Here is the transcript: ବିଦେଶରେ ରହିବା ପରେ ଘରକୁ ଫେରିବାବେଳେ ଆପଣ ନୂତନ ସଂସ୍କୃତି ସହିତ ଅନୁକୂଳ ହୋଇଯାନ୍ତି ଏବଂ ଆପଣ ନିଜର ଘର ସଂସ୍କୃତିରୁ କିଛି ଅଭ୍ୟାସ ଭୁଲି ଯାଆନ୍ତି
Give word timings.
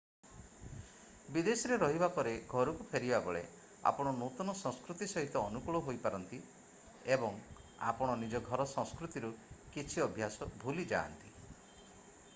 ବିଦେଶରେ 1.33 1.75
ରହିବା 1.81 2.07
ପରେ 2.13 2.29
ଘରକୁ 2.53 2.85
ଫେରିବାବେଳେ 2.93 3.41
ଆପଣ 3.91 4.13
ନୂତନ 4.21 4.55
ସଂସ୍କୃତି 4.61 5.07
ସହିତ 5.11 5.43
ଅନୁକୂଳ 5.51 5.81
ହୋଇଯାନ୍ତି 5.89 6.39
ଏବଂ 7.17 7.37
ଆପଣ 7.91 8.15
ନିଜର 8.23 8.49
ଘର 8.49 8.69
ସଂସ୍କୃତିରୁ 8.75 9.31
କିଛି 9.77 10.05
ଅଭ୍ୟାସ 10.07 10.49
ଭୁଲି 10.65 10.87
ଯାଆନ୍ତି 10.95 11.31